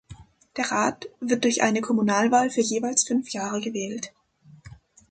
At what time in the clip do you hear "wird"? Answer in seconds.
1.19-1.43